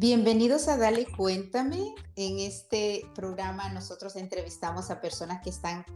[0.00, 1.92] Bienvenidos a Dale Cuéntame.
[2.20, 5.86] En este programa nosotros entrevistamos a personas que están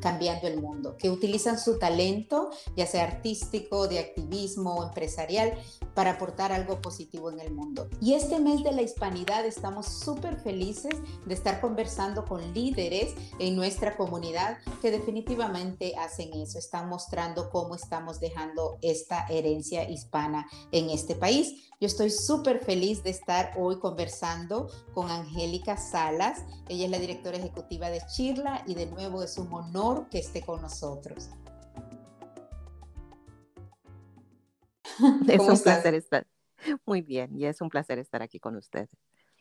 [0.00, 5.58] cambiando el mundo, que utilizan su talento, ya sea artístico, de activismo o empresarial,
[5.92, 7.90] para aportar algo positivo en el mundo.
[8.00, 10.94] Y este mes de la hispanidad estamos súper felices
[11.26, 17.74] de estar conversando con líderes en nuestra comunidad que definitivamente hacen eso, están mostrando cómo
[17.74, 21.68] estamos dejando esta herencia hispana en este país.
[21.80, 26.44] Yo estoy súper feliz de estar hoy conversando con Angélica Salas.
[26.68, 30.42] Ella es la directora ejecutiva de Chirla y de nuevo es un honor que esté
[30.42, 31.30] con nosotros.
[35.28, 36.26] Es un placer estar.
[36.84, 38.88] Muy bien, y es un placer estar aquí con ustedes.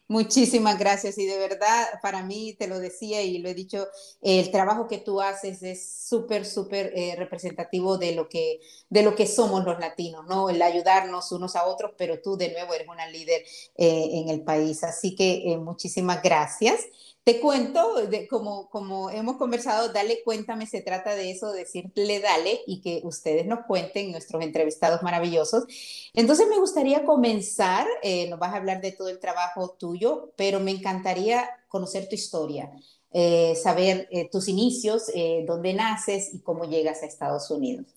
[0.10, 3.88] Muchísimas gracias y de verdad para mí te lo decía y lo he dicho,
[4.22, 9.16] el trabajo que tú haces es súper, súper eh, representativo de lo, que, de lo
[9.16, 10.50] que somos los latinos, ¿no?
[10.50, 13.42] El ayudarnos unos a otros, pero tú de nuevo eres una líder
[13.76, 14.82] eh, en el país.
[14.86, 16.86] Así que eh, muchísimas gracias.
[17.28, 22.62] Te cuento, de, como, como hemos conversado, dale, cuéntame, se trata de eso, decirle dale
[22.66, 25.66] y que ustedes nos cuenten, nuestros entrevistados maravillosos.
[26.14, 30.62] Entonces me gustaría comenzar, eh, nos vas a hablar de todo el trabajo tuyo, pero
[30.62, 32.72] me encantaría conocer tu historia,
[33.12, 35.12] eh, saber eh, tus inicios,
[35.46, 37.88] dónde naces y cómo llegas a Estados Unidos.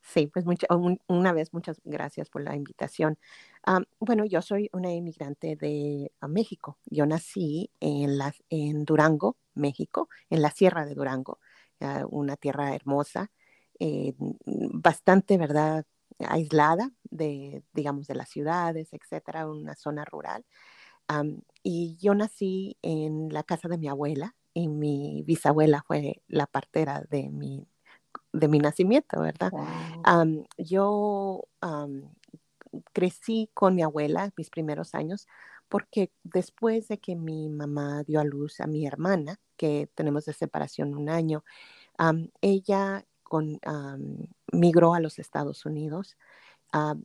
[0.00, 0.46] Sí, pues
[1.06, 3.18] una vez muchas gracias por la invitación.
[3.98, 6.78] Bueno, yo soy una inmigrante de México.
[6.86, 11.38] Yo nací en, la, en Durango, México, en la Sierra de Durango,
[11.80, 13.30] ah, una tierra hermosa,
[13.78, 15.84] eh, bastante, ¿verdad?
[16.28, 20.44] aislada de, digamos, de las ciudades, etcétera, una zona rural.
[21.62, 27.02] y yo nací en la casa de mi abuela y mi bisabuela fue la partera
[27.10, 27.66] de mi
[28.32, 29.52] de mi nacimiento, ¿verdad?
[30.58, 31.48] yo
[32.92, 35.26] crecí con mi abuela mis primeros años
[35.70, 40.32] porque después de que mi mamá dio a luz a mi hermana, que tenemos de
[40.32, 41.44] separación un año,
[42.40, 43.60] ella con,
[44.52, 46.16] migró a los Estados Unidos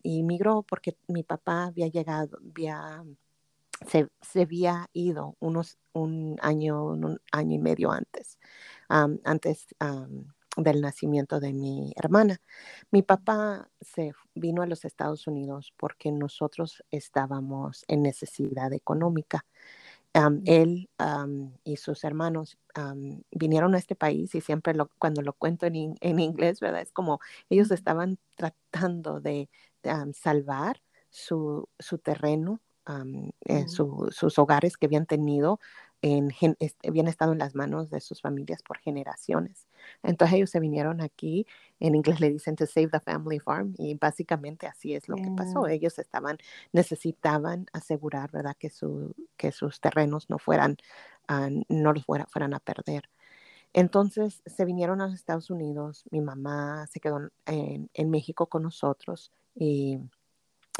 [0.01, 3.03] y migró porque mi papá había llegado, había,
[3.87, 4.09] se,
[4.41, 8.39] había ido unos, un año, un año y medio antes.
[8.89, 9.67] antes
[10.57, 12.41] del nacimiento de mi hermana.
[12.91, 19.45] Mi papá se vino a los Estados Unidos porque nosotros estábamos en necesidad económica.
[20.45, 20.89] él
[21.63, 22.57] y sus hermanos
[23.31, 26.81] vinieron a este país y siempre lo, cuando lo cuento en, en, inglés, ¿verdad?
[26.81, 29.49] Es como ellos estaban tratando de,
[30.13, 32.59] salvar su, su terreno,
[33.45, 35.59] eh, sus hogares que habían tenido
[36.05, 36.31] en,
[36.87, 39.67] habían estado en las manos de sus familias por generaciones.
[40.03, 41.47] Entonces ellos se vinieron aquí,
[41.79, 45.31] en inglés le dicen to save the family farm y básicamente así es lo que
[45.35, 45.67] pasó.
[45.67, 46.37] Ellos estaban,
[46.73, 48.55] necesitaban asegurar, ¿verdad?
[48.59, 50.77] Que, su, que sus terrenos no fueran,
[51.27, 53.09] ah, no los fueran a perder.
[53.73, 58.61] Entonces se vinieron a los Estados Unidos, mi mamá se quedó en, en México con
[58.61, 59.99] nosotros y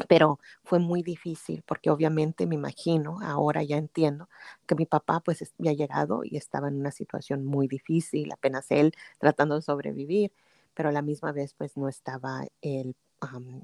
[0.08, 4.28] pero fue muy difícil porque obviamente me imagino, ahora ya entiendo,
[4.66, 8.92] que mi papá pues había llegado y estaba en una situación muy difícil, apenas él
[9.18, 10.32] tratando de sobrevivir,
[10.74, 12.94] pero a la misma vez pues no estaba él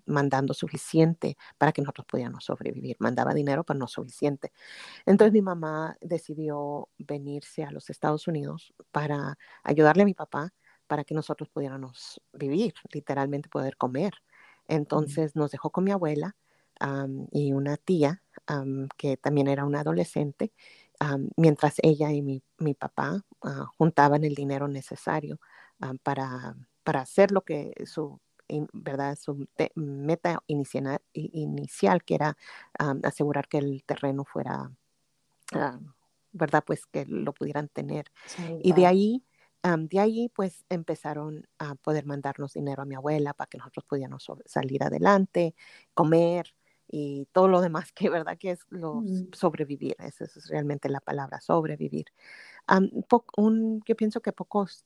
[0.07, 2.97] mandando suficiente para que nosotros pudiéramos sobrevivir.
[3.01, 4.51] Mandaba dinero, pero no suficiente.
[5.07, 10.53] Entonces mi mamá decidió venirse a los Estados Unidos para ayudarle a mi papá
[10.87, 14.13] para que nosotros pudiéramos vivir, literalmente poder comer.
[14.69, 16.37] Entonces nos dejó con mi abuela
[17.31, 18.23] y una tía
[18.97, 20.53] que también era una adolescente,
[21.37, 22.43] mientras ella y mi,
[22.75, 25.41] papá ah, juntaban el dinero necesario
[26.03, 28.21] para, para hacer lo que su
[28.73, 29.17] ¿verdad?
[29.19, 32.37] Su meta inicial, inicial, que era
[33.03, 34.71] asegurar que el terreno fuera,
[36.33, 36.65] ¿verdad?
[36.67, 38.07] Pues que lo pudieran tener.
[38.61, 39.25] y de ahí
[39.63, 44.27] de ahí, pues empezaron a poder mandarnos dinero a mi abuela para que nosotros pudiéramos
[44.45, 45.55] salir adelante,
[45.95, 46.55] comer
[46.89, 48.37] y todo lo demás que, ¿verdad?
[48.39, 49.31] Que es lo mm.
[49.33, 49.97] sobrevivir.
[49.99, 52.07] Esa es realmente la palabra, sobrevivir.
[53.37, 54.85] un, yo pienso que pocos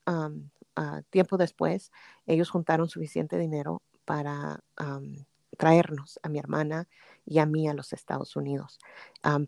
[1.10, 1.90] tiempo después,
[2.26, 4.60] ellos juntaron suficiente dinero para
[5.56, 6.88] traernos a mi hermana
[7.24, 8.78] y a mí a los Estados Unidos.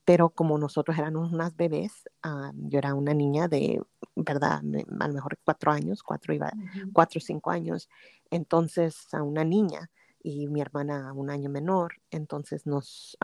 [0.04, 2.08] pero como nosotros éramos unas bebés,
[2.54, 3.80] yo era una niña de,
[4.16, 4.62] ¿verdad?
[5.00, 6.52] A lo mejor cuatro años, cuatro, iba,
[6.92, 7.88] cuatro o cinco años.
[8.30, 9.90] Entonces, a una niña
[10.22, 13.16] y mi hermana un año menor, entonces nos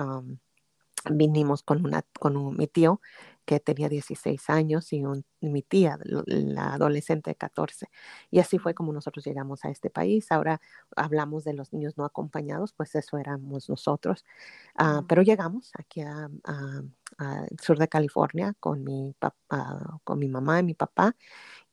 [1.10, 3.00] vinimos con, una, con mi tío
[3.44, 5.02] que tenía 16 años y
[5.40, 7.88] mi tía, la adolescente de 14.
[8.30, 10.32] Y así fue como nosotros llegamos a este país.
[10.32, 10.60] Ahora
[10.96, 14.24] hablamos de los niños no acompañados, pues eso éramos nosotros.
[14.76, 16.90] Ah, pero llegamos aquí al
[17.62, 21.14] sur de California con mi, papá, con mi mamá y mi papá.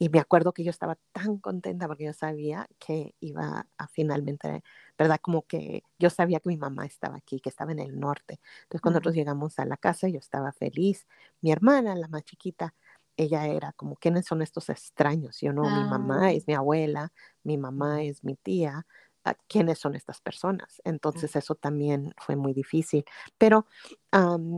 [0.01, 4.63] Y me acuerdo que yo estaba tan contenta porque yo sabía que iba a finalmente
[4.97, 5.19] ¿verdad?
[5.21, 8.39] Como que yo sabía que mi mamá estaba aquí, que estaba en el norte.
[8.63, 11.05] Entonces, cuando nosotros llegamos a la casa, yo estaba feliz.
[11.41, 12.73] Mi hermana, la más chiquita,
[13.15, 15.39] ella era como, ¿quiénes son estos extraños?
[15.39, 16.31] Yo no, mi mamá ah.
[16.31, 17.13] es mi abuela,
[17.43, 18.87] mi mamá es mi tía,
[19.23, 20.81] ah, ¿quiénes son estas personas?
[20.83, 23.05] Entonces eso también fue muy difícil.
[23.37, 23.67] Pero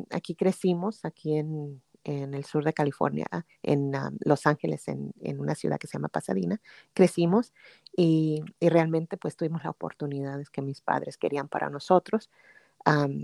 [0.10, 3.27] aquí crecimos, aquí en, en el sur de California,
[3.61, 6.61] en um, Los Ángeles, en, una ciudad que se llama Pasadena.
[6.94, 7.53] Crecimos
[7.95, 12.29] y, realmente pues tuvimos las oportunidades que mis padres querían para nosotros.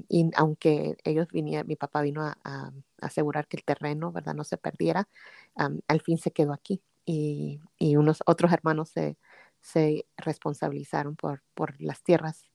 [0.10, 2.72] y aunque ellos vinieron, mi papá vino a,
[3.02, 5.08] asegurar que el terreno, ¿verdad?, no se perdiera,
[5.56, 7.60] al fin se quedó aquí y,
[7.98, 9.18] unos otros hermanos se,
[10.18, 12.50] responsabilizaron por, por las tierras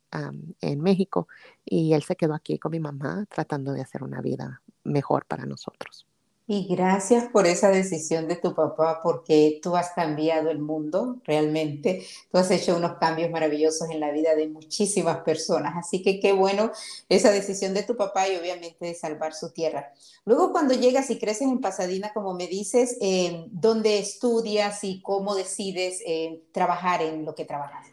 [0.61, 1.29] en México
[1.65, 5.45] y él se quedó aquí con mi mamá tratando de hacer una vida mejor para
[5.47, 6.07] nosotros.
[6.47, 12.05] Y gracias por esa decisión de tu papá, porque tú has cambiado el mundo realmente.
[12.31, 15.75] Tú has hecho unos cambios maravillosos en la vida de muchísimas personas.
[15.75, 16.71] Así que qué bueno
[17.09, 19.91] esa decisión de tu papá y obviamente de salvar su tierra.
[20.27, 25.35] Luego cuando llegas y creces en Pasadena, como me dices, eh, ¿dónde estudias y cómo
[25.35, 27.87] decides eh, trabajar en lo que trabajas?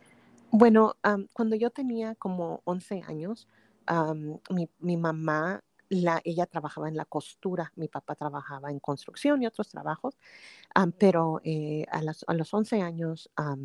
[0.51, 0.97] Bueno,
[1.31, 3.47] cuando yo tenía como 11 años,
[4.49, 5.63] mi, mi mamá
[6.23, 10.17] ella trabajaba en la costura, mi papá trabajaba en construcción y otros trabajos,
[10.97, 12.01] pero eh, a,
[12.33, 13.57] los 11 años ah,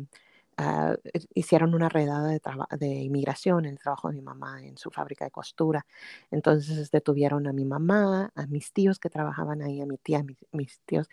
[1.35, 2.41] hicieron una redada de,
[2.79, 5.85] de, inmigración en el trabajo de mi mamá en su fábrica de costura.
[6.31, 10.23] Entonces detuvieron a mi mamá, a mis tíos que trabajaban ahí, a mi tía, a
[10.57, 11.09] mis, tíos,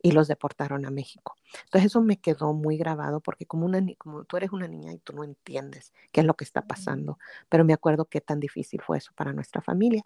[0.00, 1.34] y los deportaron a México.
[1.64, 4.98] Entonces eso me quedó muy grabado porque como, una, como tú eres una niña y
[4.98, 7.18] tú no entiendes qué es lo que está pasando,
[7.48, 10.04] pero me acuerdo qué tan difícil fue eso para nuestra familia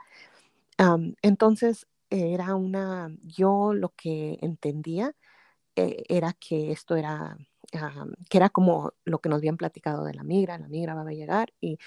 [1.22, 5.14] entonces, era una, yo lo que entendía
[5.76, 7.36] eh, era que esto era,
[8.30, 11.12] que era como lo que nos habían platicado de la migra, la migra va a
[11.12, 11.78] llegar y,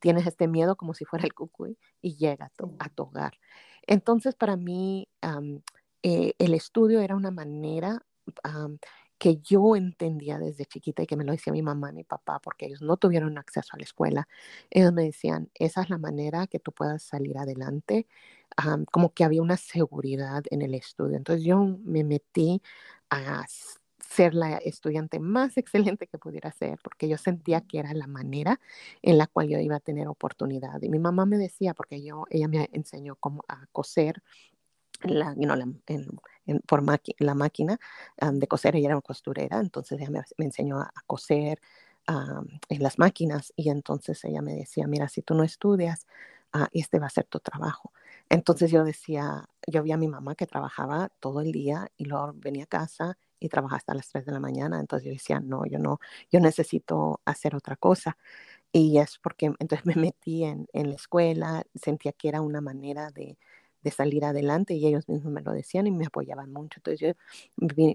[0.00, 3.38] tienes este miedo como si fuera el cucuy y llega a tu, a hogar.
[3.86, 5.08] Entonces, para mí,
[6.02, 8.02] eh, el estudio era una manera
[9.18, 12.66] que yo entendía desde chiquita y que me lo decía mi mamá mi papá, porque
[12.66, 14.28] ellos no tuvieron acceso a la escuela.
[14.70, 18.06] Ellos me decían, esa es la manera que tú puedas salir adelante,
[18.92, 21.16] como que había una seguridad en el estudio.
[21.16, 22.62] Entonces yo me metí
[23.10, 23.44] a
[23.98, 28.60] ser la estudiante más excelente que pudiera ser, porque yo sentía que era la manera
[29.02, 30.82] en la cual yo iba a tener oportunidad.
[30.82, 34.22] Y mi mamá me decía, porque yo, ella me enseñó cómo a coser
[35.02, 35.66] la, you la,
[36.66, 36.82] por
[37.18, 37.78] la máquina
[38.20, 41.60] de coser, ella era costurera, entonces ella me, enseñó a, coser
[42.68, 46.06] en las máquinas y entonces ella me decía, mira, si tú no estudias,
[46.52, 47.92] ah, este va a ser tu trabajo.
[48.30, 52.32] Entonces yo decía, yo vi a mi mamá que trabajaba todo el día y luego
[52.36, 55.64] venía a casa y trabajaba hasta las 3 de la mañana, entonces yo decía, no,
[55.66, 56.00] yo no,
[56.30, 58.16] yo necesito hacer otra cosa.
[58.72, 63.10] Y es porque entonces me metí en, en la escuela, sentía que era una manera
[63.10, 63.38] de,
[63.88, 66.78] de salir adelante y ellos mismos me lo decían y me apoyaban mucho.
[66.80, 67.14] Entonces yo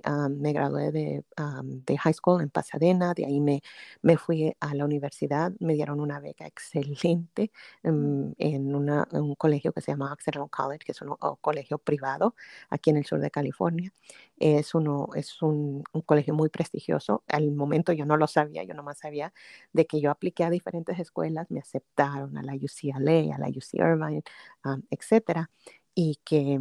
[0.05, 3.61] ah, me gradué de, ah, de, high school en Pasadena, de ahí me,
[4.01, 7.51] me fui a la universidad, me dieron una beca excelente
[7.83, 12.35] en, en un colegio que se llama Occidental College, que es un, colegio privado
[12.69, 13.93] aquí en el sur de California.
[14.39, 17.23] Es, uno, es un, un, colegio muy prestigioso.
[17.27, 19.33] Al momento yo no lo sabía, yo nomás sabía
[19.73, 23.75] de que yo apliqué a diferentes escuelas, me aceptaron a la UCLA, a la UC
[23.75, 24.23] Irvine,
[24.65, 25.49] um, etcétera
[25.95, 26.59] y que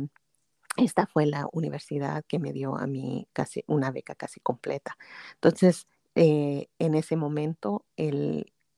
[0.76, 4.96] esta fue la universidad que me dio a mí casi una beca casi completa.
[5.34, 7.84] Entonces, eh, en ese momento,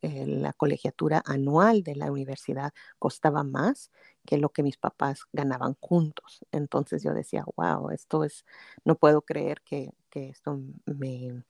[0.03, 3.91] la colegiatura anual de la universidad costaba más
[4.27, 6.45] que lo que mis papás ganaban juntos.
[6.53, 8.45] Entonces yo decía, wow, esto es,
[8.85, 11.45] no puedo creer que, que esto me,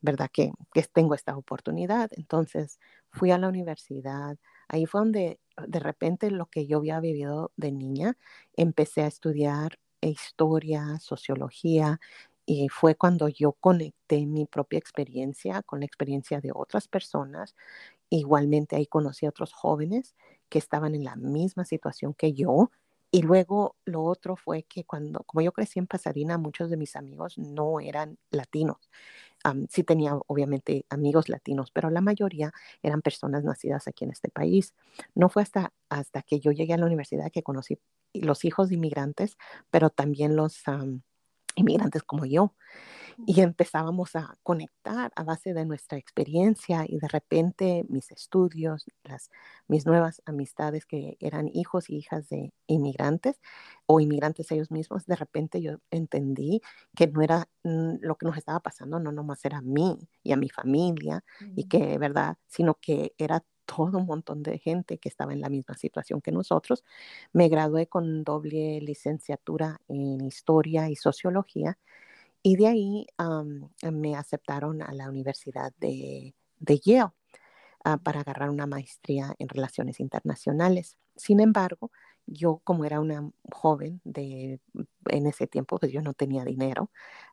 [0.00, 0.30] ¿verdad?
[0.32, 2.10] Que, que tengo esta oportunidad.
[2.16, 2.78] Entonces
[3.10, 4.36] fui a la universidad.
[4.68, 8.16] Ahí fue donde de repente lo que yo había vivido de niña,
[8.56, 12.00] empecé a estudiar historia, sociología,
[12.46, 17.54] y fue cuando yo conecté mi propia experiencia con la experiencia de otras personas.
[18.10, 20.16] Igualmente ahí conocí a otros jóvenes
[20.50, 22.70] que estaban en la misma situación que yo.
[23.12, 26.94] Y luego lo otro fue que cuando, como yo crecí en Pasadena, muchos de mis
[26.94, 28.90] amigos no eran latinos.
[29.68, 32.52] sí tenía obviamente amigos latinos, pero la mayoría
[32.82, 34.74] eran personas nacidas aquí en este país.
[35.14, 37.78] No fue hasta, hasta que yo llegué a la universidad que conocí
[38.14, 39.36] los hijos de inmigrantes,
[39.70, 40.62] pero también los
[41.56, 42.54] inmigrantes como yo
[43.26, 49.30] y empezábamos a conectar a base de nuestra experiencia y de repente mis estudios, las,
[49.68, 53.40] mis nuevas amistades que eran hijos y hijas de inmigrantes
[53.86, 56.60] o inmigrantes ellos mismos, de repente yo entendí
[56.96, 60.32] que no era mm, lo que nos estaba pasando, no nomás era a mí y
[60.32, 61.24] a mi familia
[61.54, 62.36] y que, ¿verdad?
[62.46, 66.32] Sino que era todo un montón de gente que estaba en la misma situación que
[66.32, 66.82] nosotros.
[67.32, 71.78] Me gradué con doble licenciatura en historia y sociología
[72.42, 73.06] y de ahí
[73.90, 77.12] me aceptaron a la Universidad de, Yale
[77.84, 80.96] ah, para agarrar una maestría en relaciones internacionales.
[81.16, 81.90] Sin embargo,
[82.26, 84.60] yo como era una joven de
[85.08, 86.90] en ese tiempo, pues yo no tenía dinero.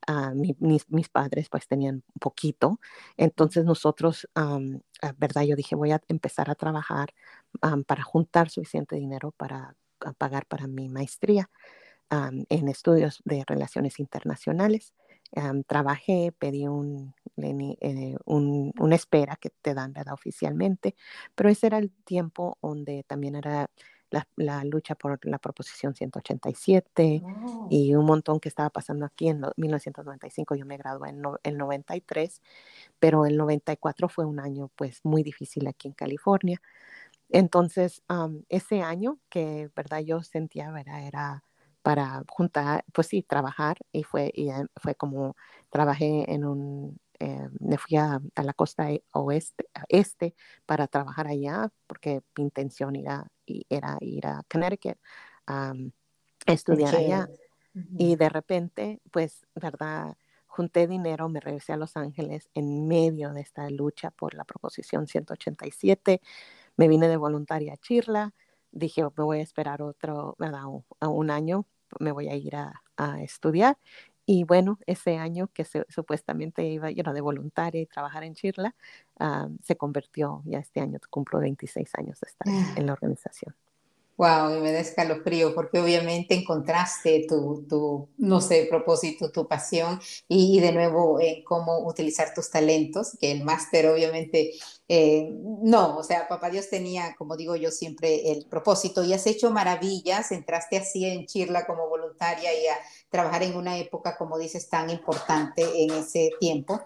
[0.08, 2.80] Ah, mis, padres pues tenían poquito.
[3.18, 4.60] Entonces nosotros, ah,
[5.18, 5.44] ¿verdad?
[5.44, 7.14] Yo dije, voy a empezar a trabajar
[7.88, 9.76] para juntar suficiente dinero para
[10.18, 11.50] pagar para mi maestría
[12.10, 14.94] en estudios de relaciones internacionales.
[15.68, 20.14] trabajé, pedí eh, un, una espera que te dan ¿verdad?
[20.14, 20.96] oficialmente,
[21.36, 23.70] pero ese era el tiempo donde también era
[24.38, 27.24] la, lucha por la proposición 187
[27.70, 30.56] y un montón que estaba pasando aquí en 1995.
[30.56, 32.42] Yo me gradué en el 93,
[33.00, 36.62] pero el 94 fue un año pues muy difícil aquí en California.
[37.30, 38.04] Entonces,
[38.50, 41.04] ese año que, verdad, yo sentía, ¿verdad?
[41.06, 41.44] Era
[41.88, 45.38] para juntar, pues sí, trabajar y fue, y fue como
[45.70, 51.72] trabajé en un, eh, me fui a, la costa e, oeste, este para trabajar allá
[51.88, 53.32] porque mi intención era,
[53.70, 54.98] era ir a Connecticut
[55.46, 55.74] a
[56.46, 57.30] estudiar allá.
[57.98, 60.18] Y de repente, pues, ¿verdad?
[60.46, 65.08] Junté dinero, me regresé a Los Ángeles en medio de esta lucha por la proposición
[65.08, 66.20] 187.
[66.76, 68.34] Me vine de voluntaria a Chirla.
[68.74, 70.64] Dije, me voy a esperar otro, ¿verdad?
[71.00, 71.66] un año
[72.00, 72.82] me voy a ir a,
[73.22, 73.78] estudiar.
[74.26, 78.76] Y bueno, ese año que supuestamente iba you de voluntaria y trabajar en Chirla,
[79.20, 83.56] ah, se convirtió, ya este año cumplo 26 años de estar en la organización.
[84.18, 90.00] Wow, y me da escalofrío porque obviamente encontraste tu, tu no sé, propósito, tu pasión
[90.28, 94.54] y, de nuevo en cómo utilizar tus talentos, que el máster obviamente
[94.88, 95.30] eh,
[95.62, 99.52] no, o sea, papá Dios tenía, como digo yo siempre, el propósito y has hecho
[99.52, 102.78] maravillas, entraste así en Chirla como voluntaria y a
[103.10, 106.82] trabajar en una época, como dices, tan importante en ese tiempo.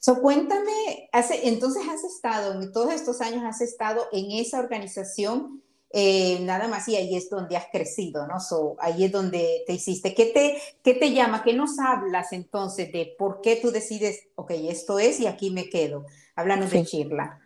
[0.00, 5.62] So, cuéntame, hace, entonces has estado, en todos estos años has estado en esa organización
[5.94, 8.40] eh, nada más y ahí es donde has crecido, ¿no?
[8.40, 10.14] So, ahí es donde te hiciste.
[10.14, 11.42] ¿Qué te, ¿Qué te llama?
[11.42, 15.68] ¿Qué nos hablas entonces de por qué tú decides, ok, esto es y aquí me
[15.68, 16.06] quedo?
[16.34, 17.40] Háblanos de Chirla.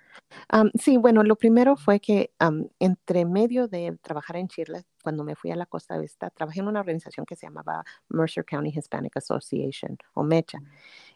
[0.81, 2.31] sí, bueno, lo primero fue que
[2.79, 6.69] entre medio de trabajar en Chirla, cuando me fui a la Costa Vista, trabajé en
[6.69, 10.61] una organización que se llamaba Mercer County Hispanic Association, o MECHA,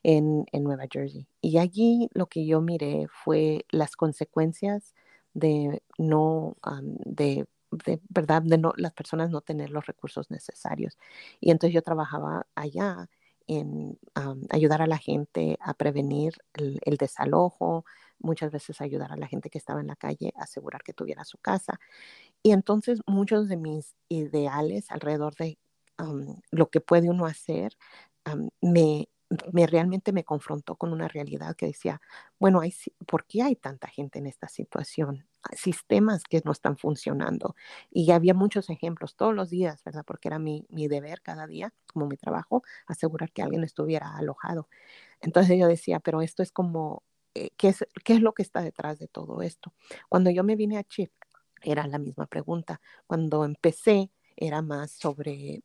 [0.03, 1.29] en, en Nueva Jersey.
[1.41, 4.95] Y allí lo que yo miré fue las consecuencias
[5.35, 6.57] de no,
[7.05, 10.99] de, de, verdad, de no, las personas no tener los recursos necesarios.
[11.41, 13.09] Y entonces yo trabajaba allá
[13.47, 13.99] en
[14.51, 17.85] ayudar a la gente a prevenir el, desalojo,
[18.21, 21.25] muchas veces ayudar a la gente que estaba en la calle a asegurar que tuviera
[21.25, 21.81] su casa.
[22.43, 25.59] Y entonces muchos de mis ideales alrededor de
[26.51, 27.77] lo que puede uno hacer
[28.61, 29.09] me,
[29.53, 32.01] me realmente me confrontó con una realidad que decía,
[32.39, 32.75] bueno, hay,
[33.07, 35.27] ¿por qué hay tanta gente en esta situación?
[35.57, 37.55] Sistemas que no están funcionando.
[37.91, 40.05] Y había muchos ejemplos todos los días, ¿verdad?
[40.07, 44.69] Porque era mi, mi deber cada día, como mi trabajo, asegurar que alguien estuviera alojado.
[45.21, 47.03] Entonces yo decía, pero esto es como,
[47.35, 49.73] eh, ¿qué, es, ¿qué es lo que está detrás de todo esto?
[50.09, 51.13] Cuando yo me vine a Chip,
[51.63, 52.81] era la misma pregunta.
[53.07, 55.63] Cuando empecé, era más sobre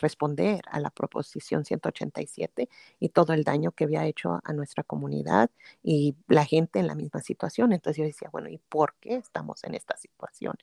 [0.00, 5.48] responder a la proposición 187 y todo el daño que había hecho a nuestra comunidad
[5.82, 7.72] y la gente en la misma situación.
[7.72, 10.54] Entonces yo decía, bueno, ¿y por qué estamos en esta situación?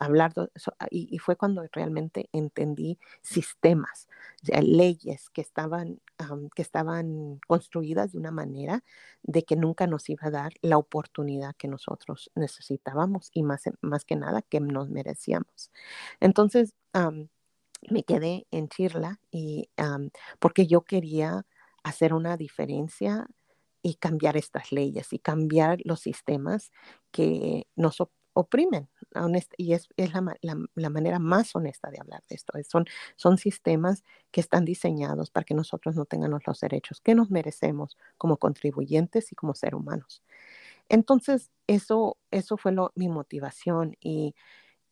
[0.00, 4.08] Hablar ah, y, fue cuando realmente entendí sistemas,
[4.42, 6.00] leyes que estaban,
[6.56, 8.82] que estaban construidas de una manera
[9.22, 14.04] de que nunca nos iba a dar la oportunidad que nosotros necesitábamos y más, más
[14.04, 15.70] que nada que nos merecíamos.
[16.20, 16.74] Entonces,
[17.90, 19.68] me quedé en Chirla y
[20.38, 21.46] porque yo quería
[21.82, 23.26] hacer una diferencia
[23.82, 26.72] y cambiar estas leyes y cambiar los sistemas
[27.12, 28.88] que nos oprimen.
[29.56, 32.52] y es, la, manera más honesta de hablar de esto.
[32.68, 32.84] Son,
[33.16, 37.96] son sistemas que están diseñados para que nosotros no tengamos los derechos que nos merecemos
[38.18, 40.22] como contribuyentes y como seres humanos.
[40.88, 44.34] Entonces, eso, eso fue mi motivación y,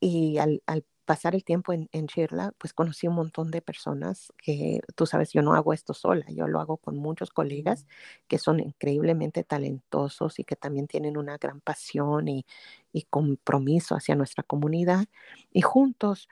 [0.01, 4.33] y al, al pasar el tiempo en, en Chirla, pues conocí un montón de personas
[4.39, 7.87] que, tú sabes, yo no hago esto sola, yo lo hago con muchos colegas
[8.29, 12.47] que son increíblemente talentosos y que también tienen una gran pasión y,
[12.93, 15.07] y compromiso hacia nuestra comunidad.
[15.53, 16.29] Y juntos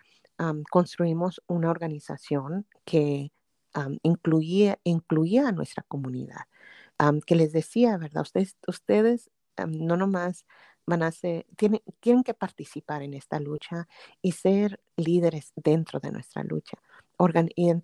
[0.71, 3.31] construimos una organización que
[4.03, 6.47] incluía, incluía a nuestra comunidad,
[7.27, 8.23] que les decía, ¿verdad?
[8.23, 9.31] Ustedes, ustedes
[9.67, 10.45] no nomás
[10.87, 13.89] van a ser, tienen, tienen que participar en esta lucha
[14.21, 16.79] y ser líderes dentro de nuestra lucha.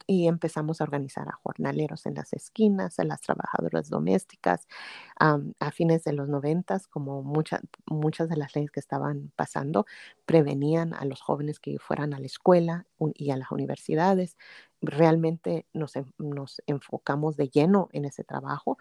[0.07, 4.67] y, empezamos a organizar a jornaleros en las esquinas, a las trabajadoras domésticas.
[5.21, 9.87] a fines de los noventas, como muchas muchas de las leyes que estaban pasando,
[10.27, 14.37] prevenían a los jóvenes que fueran a la escuela y a las universidades.
[14.81, 18.79] Realmente nos, nos enfocamos de lleno en ese trabajo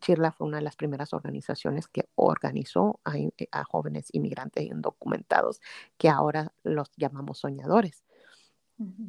[0.00, 3.32] Chirla fue una de las primeras organizaciones que organizó a, eh,
[3.68, 5.60] jóvenes inmigrantes indocumentados,
[5.98, 8.04] que ahora los llamamos soñadores.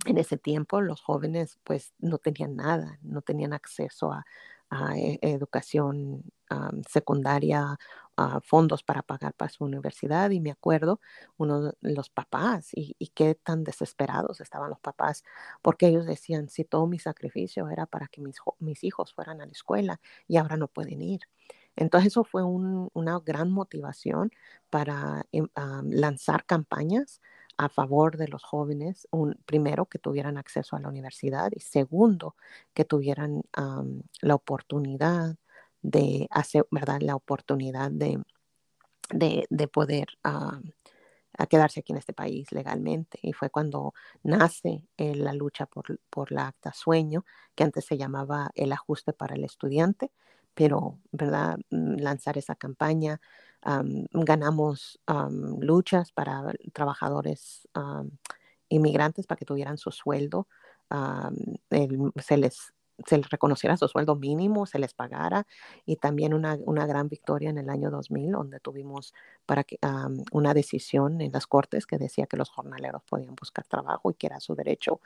[0.06, 4.26] En ese tiempo los jóvenes pues no tenían nada, no tenían acceso a,
[4.98, 6.24] e, educación
[6.90, 7.78] secundaria,
[8.22, 11.00] a fondos para pagar para su universidad y me acuerdo
[11.38, 15.24] uno los papás y, qué tan desesperados estaban los papás
[15.62, 19.46] porque ellos decían si todo mi sacrificio era para que mis, mis hijos fueran a
[19.46, 21.22] la escuela y ahora no pueden ir.
[21.76, 24.32] Entonces eso fue una gran motivación
[24.70, 25.48] para em,
[25.86, 27.22] lanzar campañas
[27.58, 32.36] a favor de los jóvenes, un, primero, que tuvieran acceso a la universidad y segundo,
[32.74, 33.44] que tuvieran
[34.22, 35.36] la oportunidad
[35.82, 37.02] de hacer, ¿verdad?
[37.02, 38.22] La oportunidad de,
[39.12, 43.20] de, poder a quedarse aquí en este país legalmente.
[43.22, 47.98] Y fue cuando nace eh, la lucha por, por la acta sueño, que antes se
[47.98, 50.12] llamaba el ajuste para el estudiante,
[50.54, 51.58] pero, ¿verdad?
[51.70, 53.20] Mm, lanzar esa campaña
[54.12, 55.00] ganamos
[55.60, 57.68] luchas para trabajadores
[58.70, 60.48] inmigrantes para que tuvieran su sueldo.
[62.20, 62.74] se les
[63.06, 65.46] se les reconociera su sueldo mínimo, se les pagara
[65.86, 69.14] y también una, una gran victoria en el año 2000 donde tuvimos
[69.46, 69.78] para que,
[70.32, 74.28] una decisión en las cortes que decía que los jornaleros podían buscar trabajo y que
[74.28, 75.02] era su derecho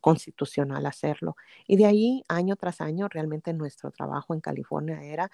[0.00, 1.36] constitucional hacerlo.
[1.66, 5.30] Y de ahí, año tras año, realmente nuestro trabajo en California era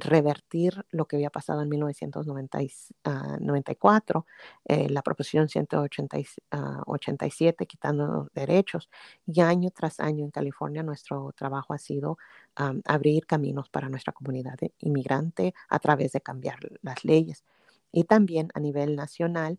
[0.00, 4.26] revertir lo que había pasado en 1994,
[4.64, 8.88] eh, la proposición 187, quitando derechos.
[9.26, 12.18] Y año tras año en California nuestro trabajo ha sido
[12.84, 17.44] abrir caminos para nuestra comunidad inmigrante a través de cambiar las leyes.
[17.92, 19.58] Y también a nivel nacional,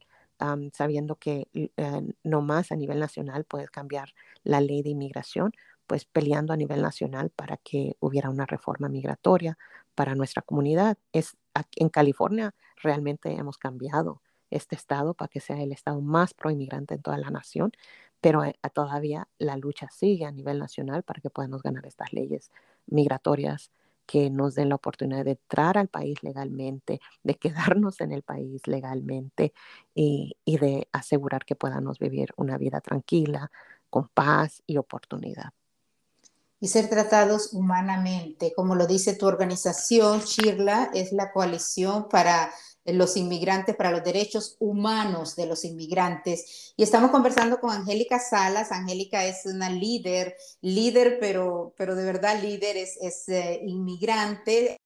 [0.73, 5.53] sabiendo que eh, no más a nivel nacional puedes cambiar la ley de inmigración,
[5.87, 9.57] pues peleando a nivel nacional para que hubiera una reforma migratoria
[9.95, 10.97] para nuestra comunidad.
[11.11, 11.37] Es,
[11.75, 17.01] en California realmente hemos cambiado este estado para que sea el estado más pro-inmigrante en
[17.01, 17.71] toda la nación,
[18.21, 22.51] pero eh, todavía la lucha sigue a nivel nacional para que podamos ganar estas leyes
[22.87, 23.71] migratorias
[24.05, 27.35] que nos den la oportunidad de entrar al país legalmente, de
[27.75, 29.53] quedarnos en el país legalmente
[29.95, 33.51] y, y de asegurar que podamos vivir una vida tranquila,
[33.89, 35.53] con paz y oportunidad
[36.63, 38.53] y ser tratados humanamente.
[38.55, 42.53] Como lo dice tu organización, Shirla, es la coalición para
[42.85, 46.73] los inmigrantes, para los derechos humanos de los inmigrantes.
[46.77, 48.71] Y estamos conversando con Angélica Salas.
[48.71, 54.77] Angélica es una líder, líder, pero, pero de verdad líder, es, es eh, inmigrante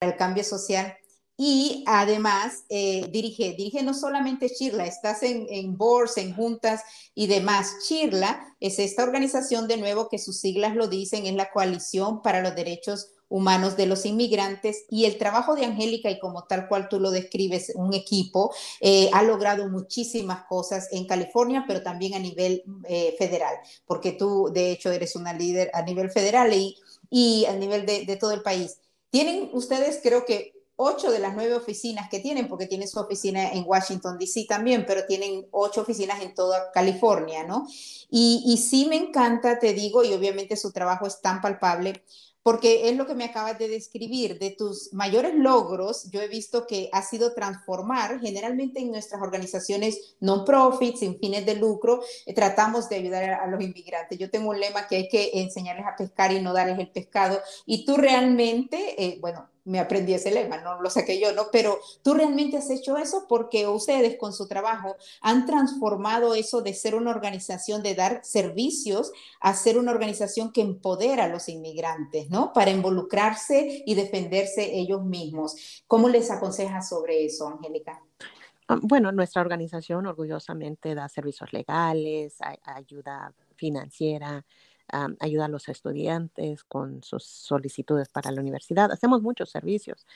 [0.00, 0.94] el cambio social
[1.36, 6.82] y además eh, dirige, dirige no solamente Chirla, estás en, en boards, en juntas
[7.14, 7.78] y demás.
[7.88, 12.40] Chirla es esta organización de nuevo que sus siglas lo dicen, es la coalición para
[12.40, 16.88] los derechos humanos de los inmigrantes y el trabajo de Angélica y como tal cual
[16.88, 22.20] tú lo describes, un equipo, eh, ha logrado muchísimas cosas en California, pero también a
[22.20, 26.76] nivel eh, federal, porque tú de hecho eres una líder a nivel federal y,
[27.10, 28.78] y a nivel de, de todo el país.
[29.10, 33.52] Tienen ustedes, creo que ocho de las nueve oficinas que tienen, porque tienen su oficina
[33.52, 34.46] en Washington, D.C.
[34.48, 37.66] también, pero tienen ocho oficinas en toda California, ¿no?
[38.10, 42.02] Y, y sí me encanta, te digo, y obviamente su trabajo es tan palpable,
[42.44, 46.66] porque es lo que me acabas de describir, de tus mayores logros, yo he visto
[46.66, 52.90] que ha sido transformar, generalmente en nuestras organizaciones non-profit, sin fines de lucro, eh, tratamos
[52.90, 54.18] de ayudar a, los inmigrantes.
[54.18, 57.40] Yo tengo un lema que hay que enseñarles a pescar y no darles el pescado,
[57.64, 61.44] y tú realmente, eh, bueno, me aprendí ese lema, no lo saqué yo, ¿no?
[61.50, 66.74] Pero tú realmente has hecho eso porque ustedes con su trabajo han transformado eso de
[66.74, 72.30] ser una organización de dar servicios a ser una organización que empodera a los inmigrantes,
[72.30, 72.52] ¿no?
[72.52, 75.82] Para involucrarse y defenderse ellos mismos.
[75.86, 78.02] ¿Cómo les aconsejas sobre eso, Angélica?
[78.68, 84.44] Ah, bueno, nuestra organización orgullosamente da servicios legales, ayuda financiera,
[85.20, 88.92] ayuda a los estudiantes con sus solicitudes para la universidad.
[88.92, 90.06] Hacemos muchos servicios.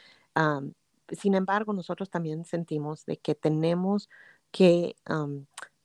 [1.10, 4.08] sin embargo, nosotros también sentimos de que tenemos
[4.50, 4.96] que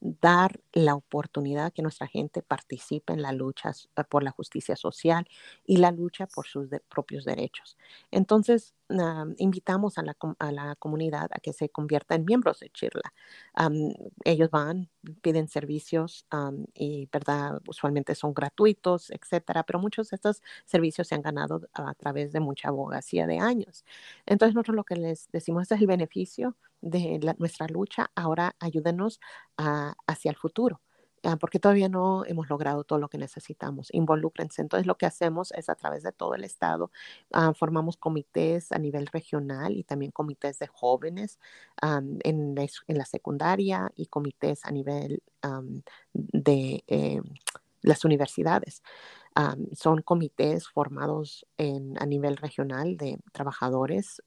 [0.03, 5.25] dar la oportunidad que nuestra gente participe en la lucha eh, por la justicia social
[5.65, 7.77] y la lucha por sus propios derechos.
[8.11, 8.75] Entonces,
[9.37, 13.13] invitamos a la, a la, comunidad a que se convierta en miembros de Chirla.
[14.25, 14.89] ellos van,
[15.21, 16.27] piden servicios
[16.75, 17.61] y, ¿verdad?
[17.67, 22.39] Usualmente son gratuitos, etcétera, pero muchos de estos servicios se han ganado a través de
[22.39, 23.85] mucha abogacía de años.
[24.25, 29.19] Entonces, nosotros lo que les decimos, este es el beneficio de nuestra lucha, ahora ayúdenos
[29.57, 30.81] hacia el futuro,
[31.23, 33.87] ah, porque todavía no hemos logrado todo lo que necesitamos.
[33.93, 34.61] Involúcrense.
[34.61, 36.91] Entonces, lo que hacemos es a través de todo el Estado,
[37.31, 41.39] ah, formamos comités a nivel regional y también comités de jóvenes
[41.81, 42.55] en,
[42.87, 45.23] la, secundaria y comités a nivel
[46.13, 47.21] de eh,
[47.81, 48.83] las universidades.
[49.73, 54.21] son comités formados en, a nivel regional de trabajadores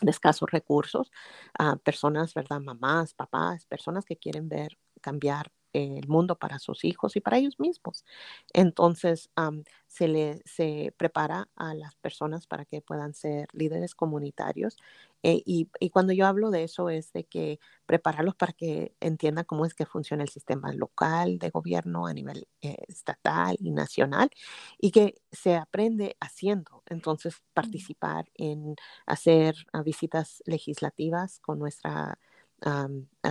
[0.00, 1.10] de escasos recursos,
[1.58, 2.60] a personas, ¿verdad?
[2.60, 7.58] Mamás, papás, personas que quieren ver cambiar el mundo para sus hijos y para ellos
[7.58, 8.04] mismos.
[8.52, 9.30] Entonces,
[9.86, 14.76] se, le, se prepara a las personas para que puedan ser líderes comunitarios.
[15.24, 19.44] Eh, y, y, cuando yo hablo de eso es de que prepararlos para que entiendan
[19.44, 24.30] cómo es que funciona el sistema local de gobierno a nivel eh, estatal y nacional
[24.78, 26.82] y que se aprende haciendo.
[26.86, 28.76] Entonces, participar en
[29.06, 32.18] hacer ah, visitas legislativas con nuestra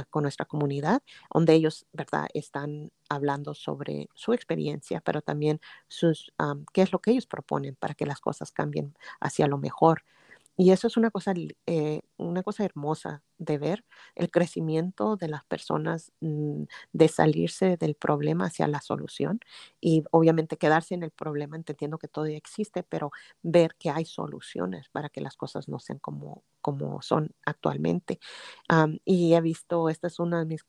[0.09, 1.01] con nuestra comunidad,
[1.33, 6.33] donde ellos, ¿verdad?, están hablando sobre su experiencia, pero también sus,
[6.73, 10.03] qué es lo que ellos proponen para que las cosas cambien hacia lo mejor.
[10.57, 11.33] Y eso es una cosa,
[11.67, 17.95] eh, una cosa hermosa de ver, el crecimiento de las personas mm, de salirse del
[17.95, 19.39] problema hacia la solución
[19.81, 23.11] y obviamente quedarse en el problema entendiendo que todo existe, pero
[23.43, 28.19] ver que hay soluciones para que las cosas no sean como, como son actualmente.
[29.05, 30.65] y he visto, esta es una de mis,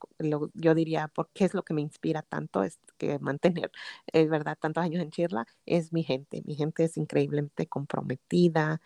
[0.55, 2.63] yo diría, ¿por qué es lo que me inspira tanto?
[2.63, 3.71] Es que mantener,
[4.13, 6.43] es verdad, tantos años en Chirla, es mi gente.
[6.47, 8.81] Mi gente es increíblemente comprometida.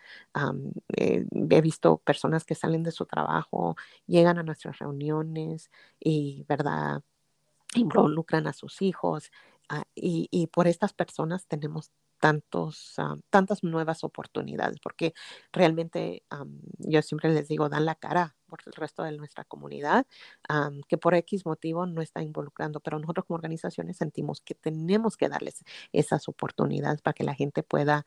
[0.97, 3.72] Eh, he visto personas que salen de su trabajo,
[4.07, 7.03] llegan a nuestras reuniones y, ¿verdad?
[7.75, 9.31] involucran a sus hijos
[9.69, 11.91] ah, y, y, por estas personas tenemos
[12.23, 15.13] tantos, ah, tantas nuevas oportunidades, porque
[15.51, 16.23] realmente
[16.79, 20.05] yo siempre les digo, dan la cara por el resto de nuestra comunidad,
[20.87, 25.27] que por X motivo no está involucrando, pero nosotros como organizaciones sentimos que tenemos que
[25.27, 28.05] darles esas oportunidades para que la gente pueda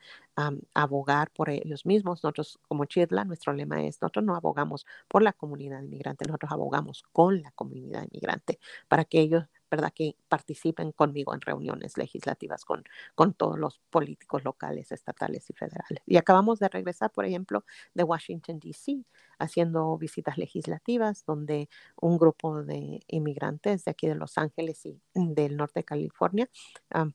[0.73, 2.23] abogar por ellos mismos.
[2.23, 7.03] Nosotros como Chirla, nuestro lema es, nosotros no abogamos por la comunidad inmigrante, nosotros abogamos
[7.11, 9.91] con la comunidad inmigrante para que ellos ¿verdad?
[9.93, 12.83] Que participen conmigo en reuniones legislativas con,
[13.15, 16.01] con todos los políticos locales, estatales y federales.
[16.05, 19.03] Y acabamos de regresar, por ejemplo, de Washington, D.C.,
[19.39, 25.57] haciendo visitas legislativas donde un grupo de inmigrantes de aquí de Los Ángeles y del
[25.57, 26.49] norte de California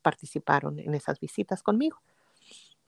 [0.03, 2.01] participaron en esas visitas conmigo.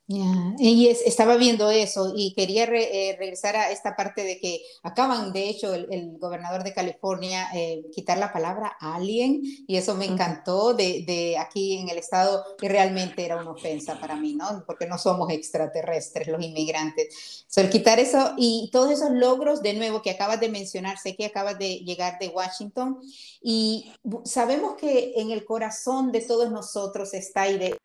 [0.06, 5.48] Y estaba viendo eso y quería eh, regresar a esta parte de que acaban, de
[5.48, 11.04] hecho, el, gobernador de California eh, quitar la palabra alien y eso me encantó de,
[11.06, 14.64] de, aquí en el estado que realmente era una ofensa para mí, ¿no?
[14.66, 17.44] Porque no somos extraterrestres los inmigrantes.
[17.48, 21.16] So, el quitar eso y todos esos logros, de nuevo, que acabas de mencionar, sé
[21.16, 23.00] que acabas de llegar de Washington
[23.42, 23.90] y
[24.24, 27.78] sabemos que en el corazón de todos nosotros está y de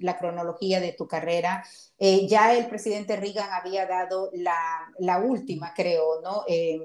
[0.00, 1.64] la cronología de tu carrera.
[1.98, 4.56] Eh, ya el presidente Reagan había dado la,
[4.98, 6.44] la última, creo, ¿no?
[6.46, 6.80] Eh,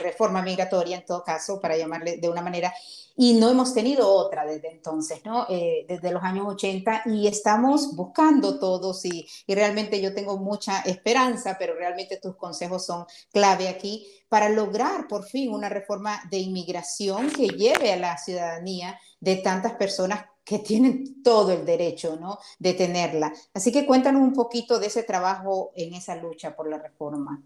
[0.00, 2.72] reforma migratoria, en todo caso, para llamarle de una manera,
[3.20, 5.44] y no hemos tenido otra desde entonces, ¿no?
[5.48, 10.80] Eh, desde los años 80, y estamos buscando todos, y, y realmente yo tengo mucha
[10.82, 16.38] esperanza, pero realmente tus consejos son clave aquí para lograr por fin una reforma de
[16.38, 22.38] inmigración que lleve a la ciudadanía de tantas personas que tienen todo el derecho ¿no?
[22.58, 23.32] de tenerla.
[23.52, 27.42] Así que cuéntanos un poquito de ese trabajo en esa lucha por la reforma.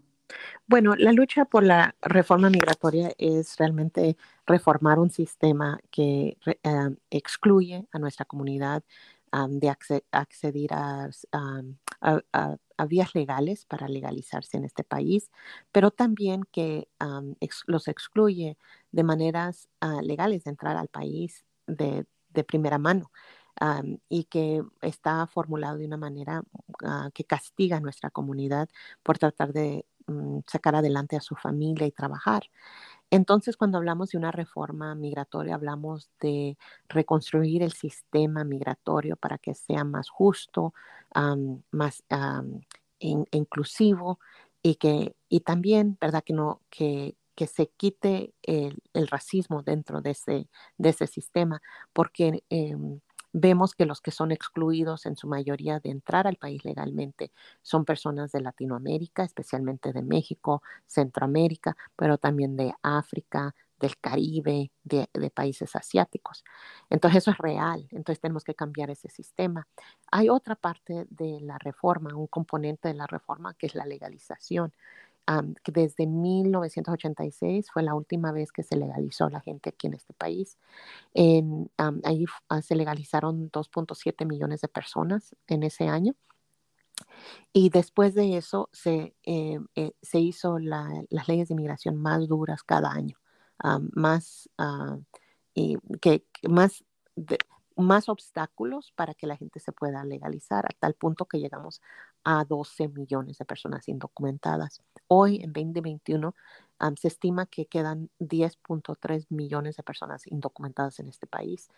[0.67, 4.15] Bueno, la lucha por la reforma migratoria es realmente
[4.47, 8.83] reformar un sistema que eh, excluye a nuestra comunidad
[9.49, 9.69] de
[10.11, 11.09] acceder a,
[12.87, 15.31] vías legales para legalizarse en este país,
[15.71, 16.87] pero también que
[17.65, 18.57] los excluye
[18.91, 22.05] de maneras ah, legales de entrar al país de,
[22.43, 23.11] primera mano.
[24.09, 26.43] y que está formulado de una manera
[26.83, 28.67] ah, que castiga a nuestra comunidad
[29.03, 32.43] por tratar de mm, sacar adelante a su familia y trabajar.
[33.11, 36.57] Entonces, cuando hablamos de una reforma migratoria, hablamos de
[36.89, 40.73] reconstruir el sistema migratorio para que sea más justo,
[41.71, 42.03] más
[42.99, 44.19] inclusivo
[44.61, 46.23] y que y también, ¿verdad?
[46.23, 51.61] Que no que, que se quite el, racismo dentro de ese, de sistema,
[51.93, 52.99] porque em,
[53.35, 57.31] Vemos que los que son excluidos en su mayoría de entrar al país legalmente
[57.63, 65.07] son personas de Latinoamérica, especialmente de México, Centroamérica, pero también de África, del Caribe, de,
[65.33, 66.43] países asiáticos.
[66.91, 69.67] Entonces eso es real, entonces tenemos que cambiar ese sistema.
[70.11, 74.73] Hay otra parte de la reforma, un componente de la reforma que es la legalización.
[75.63, 80.13] Que desde 1986 fue la última vez que se legalizó la gente aquí en este
[80.13, 80.57] país.
[81.13, 86.15] En, ahí ah, se legalizaron 2.7 millones de personas en ese año.
[87.53, 92.63] Y después de eso se, eh, eh, se hizo las leyes de inmigración más duras
[92.63, 93.17] cada año,
[93.93, 94.97] más, ah,
[95.53, 96.83] y que, más
[97.75, 101.81] más obstáculos para que la gente se pueda legalizar, a tal punto que llegamos
[102.23, 104.81] a 12 millones de personas indocumentadas.
[105.07, 106.35] Hoy, en 2021,
[106.97, 111.69] se estima que quedan 10.3 millones de personas indocumentadas en este país.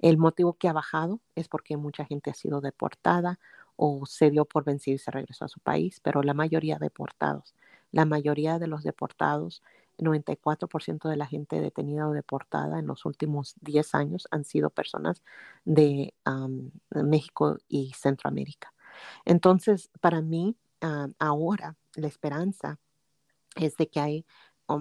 [0.00, 3.38] El motivo que ha bajado es porque mucha gente ha sido deportada
[3.76, 7.54] o se dio por vencido y se regresó a su país, pero la mayoría deportados,
[7.92, 9.62] la mayoría de los deportados
[9.98, 15.22] 94% de la gente detenida o deportada en los últimos 10 años han sido personas
[15.64, 16.14] de,
[16.90, 18.73] México y Centroamérica.
[19.24, 20.56] Entonces, para mí,
[21.18, 22.78] ahora la esperanza
[23.56, 24.26] es de que hay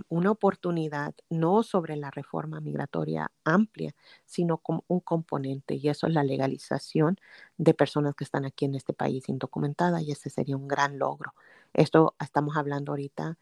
[0.08, 3.94] una oportunidad no sobre la reforma migratoria amplia,
[4.26, 7.20] sino como un componente, y eso es la legalización
[7.58, 11.34] de personas que están aquí en este país indocumentadas, y ese sería un gran logro.
[11.74, 13.38] Esto estamos hablando ahorita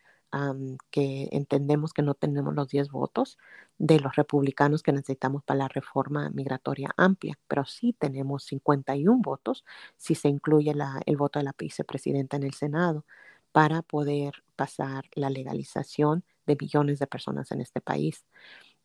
[0.90, 3.38] que entendemos que no tenemos los 10 votos
[3.78, 9.66] de los republicanos que necesitamos para la reforma migratoria amplia, pero sí tenemos 51 votos
[9.98, 10.74] si se incluye
[11.06, 13.06] el voto de la vicepresidenta en el Senado
[13.52, 18.26] para poder pasar la legalización de millones de personas en este país.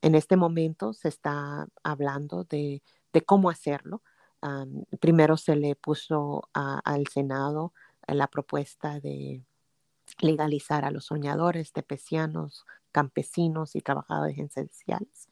[0.01, 2.81] En este momento se está hablando de,
[3.25, 4.03] cómo hacerlo.
[4.99, 7.73] primero se le puso al Senado
[8.07, 9.43] la propuesta de
[10.19, 15.29] legalizar a los soñadores, tepecianos, campesinos y trabajadores esenciales.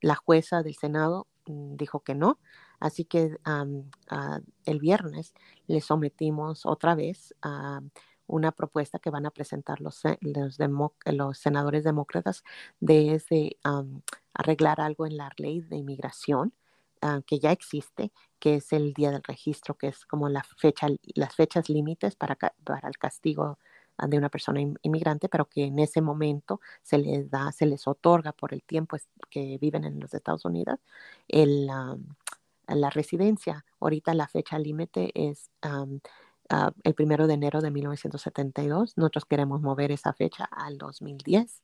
[0.00, 2.38] la jueza del Senado mm, dijo que no,
[2.80, 3.36] así que
[4.64, 5.34] el viernes
[5.66, 7.80] le sometimos otra vez a
[8.28, 12.44] una propuesta que van a presentar los, los, senadores demócratas
[12.78, 13.56] de
[14.34, 16.52] arreglar algo en la ley de inmigración
[17.26, 21.34] que ya existe, que es el día del registro, que es como la fecha, las
[21.34, 23.58] fechas límites para, para el castigo
[24.06, 28.32] de una persona inmigrante, pero que en ese momento se les da, se les otorga
[28.32, 28.96] por el tiempo
[29.30, 30.78] que viven en los Estados Unidos
[31.26, 33.64] el, la residencia.
[33.80, 35.86] Ahorita la fecha límite es ah,
[36.82, 38.96] el primero de enero de 1972.
[38.96, 41.62] Nosotros queremos mover esa fecha al 2010.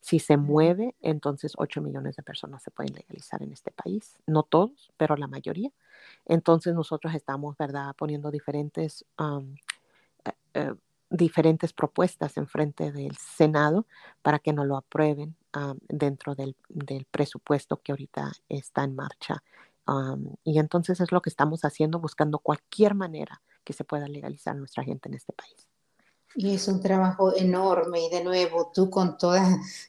[0.00, 4.16] Si se mueve, entonces 8 millones de personas se pueden legalizar en este país.
[4.26, 5.70] No todos, pero la mayoría.
[6.24, 9.04] Entonces nosotros estamos, ¿verdad?, poniendo diferentes
[10.24, 10.74] eh, eh,
[11.10, 13.86] diferentes propuestas en frente del Senado
[14.22, 15.36] para que no lo aprueben
[15.88, 16.56] dentro del,
[17.10, 19.42] presupuesto que ahorita está en marcha.
[20.44, 24.84] y entonces es lo que estamos haciendo, buscando cualquier manera que se pueda legalizar nuestra
[24.84, 25.69] gente en este país.
[26.36, 29.36] Y es un trabajo enorme y de nuevo tú con todo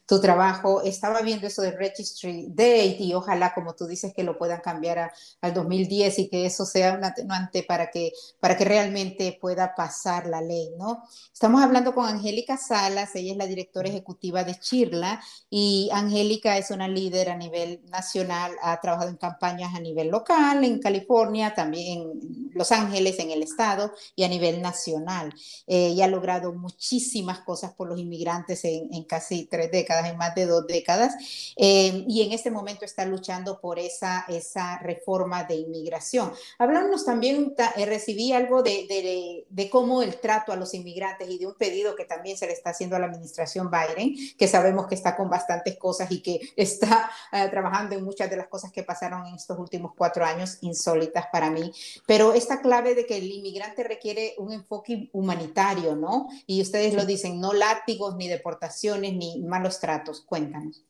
[0.06, 4.36] tu trabajo, estaba viendo eso de Registry Date y ojalá como tú dices que lo
[4.36, 9.38] puedan cambiar al 2010 y que eso sea un atenuante para que, para que realmente
[9.40, 11.04] pueda pasar la ley, ¿no?
[11.32, 16.70] Estamos hablando con Angélica Salas, ella es la directora ejecutiva de Chirla y Angélica es
[16.72, 22.41] una líder a nivel nacional, ha trabajado en campañas a nivel local, en California, también
[22.54, 25.34] Los Ángeles, en el estado y a nivel nacional.
[25.66, 30.34] Eh, ella ha logrado muchísimas cosas por los inmigrantes en, casi tres décadas, en más
[30.34, 31.14] de dos décadas,
[31.56, 36.32] eh, y en este momento está luchando por esa, esa reforma de inmigración.
[36.58, 41.38] Hablamos también, eh, recibí algo de, de, de, cómo el trato a los inmigrantes y
[41.38, 44.86] de un pedido que también se le está haciendo a la administración Biden, que sabemos
[44.86, 48.72] que está con bastantes cosas y que está eh, trabajando en muchas de las cosas
[48.72, 51.72] que pasaron en estos últimos cuatro años, insólitas para mí.
[52.06, 56.28] Pero esta clave de que el inmigrante requiere un enfoque humanitario, ¿no?
[56.46, 60.20] Y ustedes lo dicen, no látigos, ni deportaciones, ni malos tratos.
[60.20, 60.84] Cuéntanos.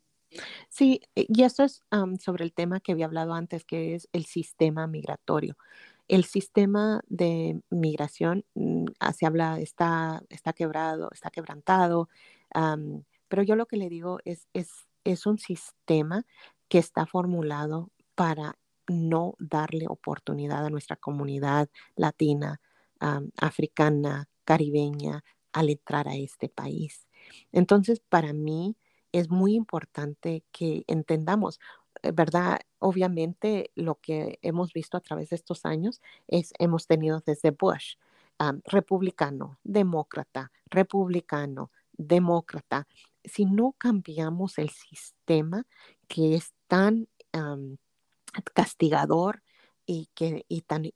[0.69, 1.83] Sí, y esto es
[2.21, 5.57] sobre el tema que había hablado antes, que es el sistema migratorio.
[6.09, 8.87] El sistema de migración, mm,
[9.17, 12.09] se habla, está, está quebrado, está quebrantado,
[13.29, 14.71] pero yo lo que le digo es, es,
[15.05, 16.25] es un sistema
[16.69, 18.59] que está formulado para
[18.93, 22.61] no darle oportunidad a nuestra comunidad latina,
[23.41, 27.09] africana, caribeña al entrar a este país.
[27.51, 28.77] Entonces, para mí
[29.13, 31.61] es muy importante que entendamos,
[32.03, 32.61] eh, ¿verdad?
[32.79, 37.97] Obviamente lo que hemos visto a través de estos años es, hemos tenido desde Bush,
[38.65, 42.89] republicano, demócrata, republicano, demócrata.
[43.23, 45.65] Si no cambiamos el sistema
[46.09, 47.07] que es tan
[48.55, 49.43] castigador
[49.87, 50.91] y, que, y tan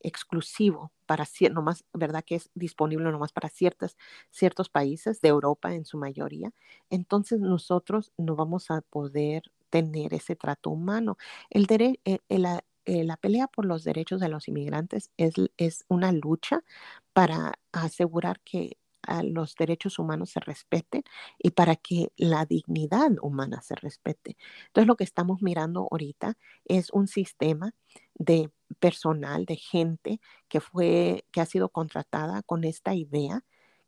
[0.00, 2.24] exclusivo para nomás, ¿verdad?
[2.24, 3.96] Que es disponible nomás para ciertas,
[4.30, 6.52] ciertos países de Europa en su mayoría.
[6.90, 11.16] Entonces nosotros no vamos a poder tener ese trato humano.
[11.50, 11.66] El
[12.04, 16.64] eh, la, eh, la, pelea por los derechos de los inmigrantes es, es una lucha
[17.12, 18.78] para asegurar que
[19.22, 21.02] los derechos humanos se respeten
[21.38, 24.36] y para que la dignidad humana se respete.
[24.66, 27.74] Entonces, lo que estamos mirando ahorita es un sistema
[28.14, 33.44] de personal, de gente que fue, que ha sido contratada con esta idea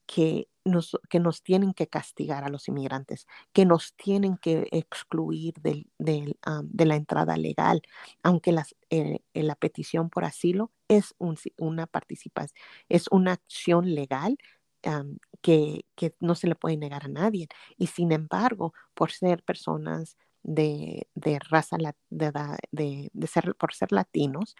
[0.07, 5.55] que nos, que nos tienen que castigar a los inmigrantes, que nos tienen que excluir
[5.61, 7.83] del, de la entrada legal,
[8.23, 11.15] aunque las, eh, la petición por asilo es
[11.57, 14.37] una participación, es una acción legal,
[15.41, 15.85] que,
[16.21, 17.49] no se le puede negar a nadie.
[17.77, 21.07] Y sin embargo, por ser personas de,
[21.49, 21.77] raza,
[22.11, 24.57] de, ser, por ser latinos,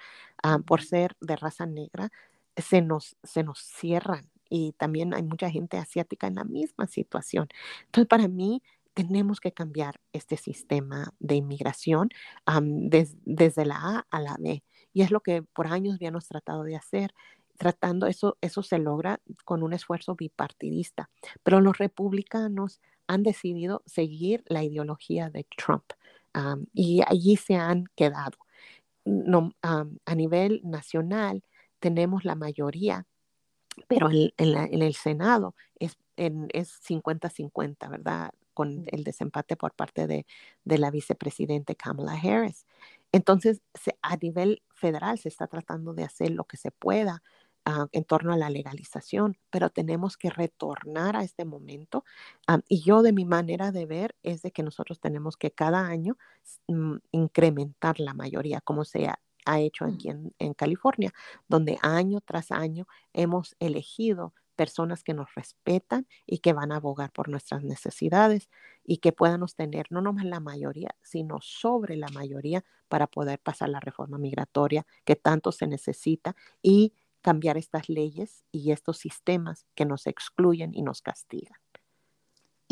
[0.67, 2.11] por ser de raza negra,
[2.57, 4.31] se nos, se nos cierran.
[4.49, 7.49] Y también hay mucha gente asiática en la misma situación.
[7.87, 8.63] Entonces, para mí,
[8.95, 12.11] tenemos que cambiar este sistema de inmigración
[12.45, 14.63] desde la A a la B.
[14.93, 17.15] Y es lo que por años habíamos tratado de hacer
[17.61, 21.11] tratando eso, eso se logra con un esfuerzo bipartidista.
[21.43, 25.85] Pero los republicanos han decidido seguir la ideología de Trump
[26.73, 28.39] y allí se han quedado.
[29.05, 31.45] No, a nivel nacional
[31.81, 33.07] tenemos la mayoría,
[33.89, 38.31] pero en, el Senado es 50-50, ¿verdad?
[38.55, 40.25] Con el desempate por parte de,
[40.65, 42.65] de la vicepresidente Kamala Harris.
[43.13, 43.61] Entonces,
[44.01, 47.23] a nivel federal se está tratando de hacer lo que se pueda
[47.67, 52.05] Ah, en torno a la legalización, pero tenemos que retornar a este momento.
[52.47, 55.87] Ah, y yo de mi manera de ver es de que nosotros tenemos que cada
[55.87, 56.17] año
[56.69, 59.19] mm, incrementar la mayoría, como se ha,
[59.59, 61.13] hecho aquí en, en California,
[61.49, 67.11] donde año tras año hemos elegido personas que nos respetan y que van a abogar
[67.13, 68.49] por nuestras necesidades
[68.85, 73.71] y que puedan tener no nomás la mayoría, sino sobre la mayoría para poder pasar
[73.71, 79.85] la reforma migratoria que tanto se necesita y cambiar estas leyes y estos sistemas que
[79.85, 81.59] nos excluyen y nos castigan.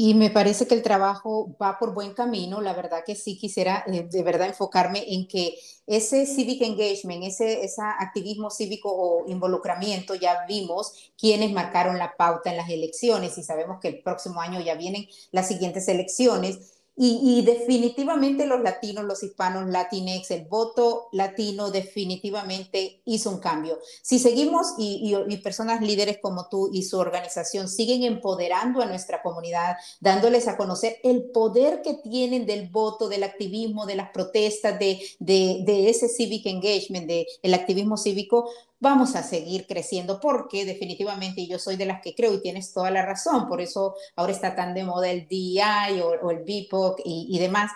[0.00, 2.60] Y me parece que el trabajo va por buen camino.
[2.60, 5.58] La verdad que sí quisiera eh, de verdad enfocarme en que
[5.88, 12.48] ese civic engagement, ese, ese activismo cívico o involucramiento, ya vimos quienes marcaron la pauta
[12.48, 17.42] en las elecciones y sabemos que el próximo año ya vienen las siguientes elecciones y,
[17.42, 23.78] definitivamente los latinos, los hispanos, latinex, el voto latino definitivamente hizo un cambio.
[24.02, 29.76] Si seguimos y, personas líderes como tú y su organización siguen empoderando a nuestra comunidad,
[30.00, 35.00] dándoles a conocer el poder que tienen del voto, del activismo, de las protestas, de,
[35.20, 38.50] de, de ese civic engagement, del el activismo cívico,
[38.80, 42.90] vamos a seguir creciendo porque definitivamente yo soy de las que creo y tienes toda
[42.90, 45.60] la razón, por eso ahora está tan de moda el DI
[46.02, 47.72] o, el BIPOC y, y demás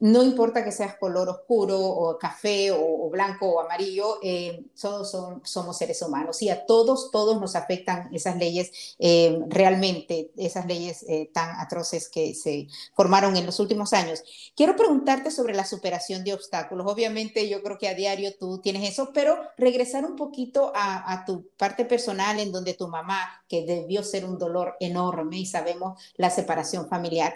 [0.00, 5.76] no importa que seas color oscuro o café o, blanco o amarillo, eh, todos somos
[5.76, 11.30] seres humanos y a todos, todos nos afectan esas leyes eh, realmente, esas leyes eh,
[11.32, 14.22] tan atroces que se formaron en los últimos años.
[14.54, 16.86] Quiero preguntarte sobre la superación de obstáculos.
[16.86, 21.24] Obviamente yo creo que a diario tú tienes eso, pero regresar un poquito a, a
[21.24, 23.18] tu parte personal en donde tu mamá,
[23.48, 27.34] que debió ser un dolor enorme y sabemos la separación familiar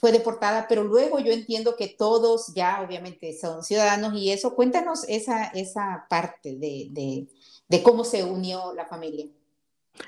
[0.00, 5.04] fue deportada, pero luego yo entiendo que todos ya obviamente son ciudadanos y eso, cuéntanos
[5.08, 7.26] esa, esa parte de,
[7.68, 9.26] de, cómo se unió la familia.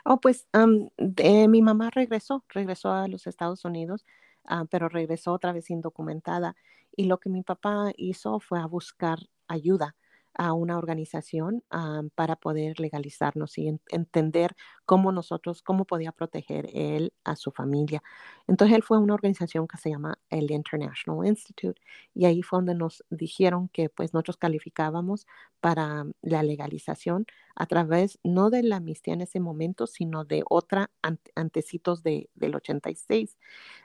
[0.04, 0.46] Oh, pues
[1.48, 4.04] mi mamá regresó, regresó a los Estados Unidos,
[4.44, 6.56] ah, pero regresó otra vez indocumentada.
[6.96, 9.18] Y lo que mi papá hizo fue a buscar
[9.48, 9.96] ayuda.
[10.38, 11.64] A una organización
[12.14, 18.02] para poder legalizarnos y entender cómo nosotros, cómo podía proteger él a su familia.
[18.46, 21.80] Entonces él fue a una organización que se llama el International Institute
[22.14, 25.26] y ahí fue donde nos dijeron que pues nosotros calificábamos
[25.60, 27.26] para la legalización
[27.56, 30.90] a través no de la amnistía en ese momento, sino de otra
[31.34, 33.38] antecitos de, del 86.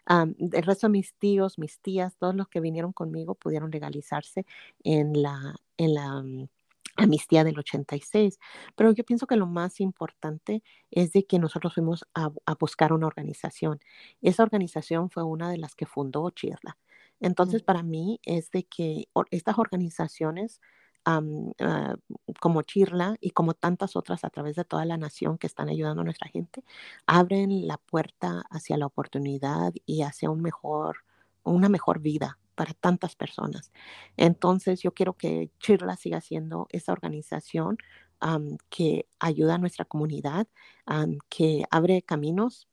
[0.07, 4.45] el resto de mis tíos, mis tías, todos los que vinieron conmigo pudieron legalizarse
[4.83, 6.47] en la, en la mm,
[6.97, 8.39] amnistía del 86.
[8.75, 13.07] Pero yo pienso que lo más importante es de que nosotros fuimos a, buscar una
[13.07, 13.79] organización.
[14.21, 16.77] Esa organización fue una de las que fundó Chirla.
[17.21, 20.59] Entonces, para mí es de que estas organizaciones
[21.05, 21.95] ah,
[22.39, 26.01] como Chirla y como tantas otras a través de toda la nación que están ayudando
[26.01, 26.63] a nuestra gente,
[27.05, 33.71] abren la puerta hacia la oportunidad y hacia una mejor vida para tantas personas.
[34.17, 37.77] Entonces, yo quiero que Chirla siga siendo esa organización
[38.69, 40.47] que ayuda a nuestra comunidad,
[41.29, 42.67] que abre caminos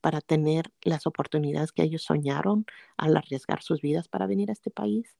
[0.00, 4.70] para tener las oportunidades que ellos soñaron al arriesgar sus vidas para venir a este
[4.70, 5.16] país